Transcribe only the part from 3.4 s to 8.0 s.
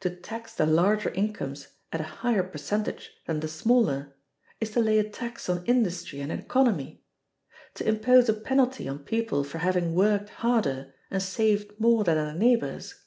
the smaller is to lay a tax on industry and economy; to